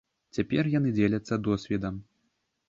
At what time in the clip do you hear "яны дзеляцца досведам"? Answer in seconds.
0.77-2.01